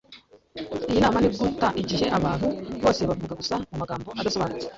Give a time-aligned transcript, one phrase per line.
[0.89, 2.05] Iyi nama ni uguta igihe.
[2.17, 2.47] Abantu
[2.83, 4.67] bose bavuga gusa mumagambo adasobanutse